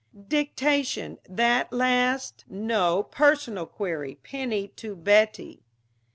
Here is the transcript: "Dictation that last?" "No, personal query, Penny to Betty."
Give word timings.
"Dictation 0.27 1.19
that 1.29 1.71
last?" 1.71 2.43
"No, 2.49 3.03
personal 3.03 3.67
query, 3.67 4.17
Penny 4.23 4.69
to 4.77 4.95
Betty." 4.95 5.61